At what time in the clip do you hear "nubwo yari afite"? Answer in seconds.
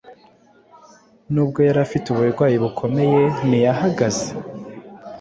1.33-2.05